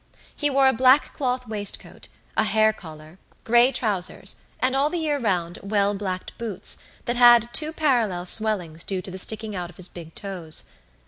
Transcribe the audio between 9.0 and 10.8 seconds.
to the sticking out of his big toes.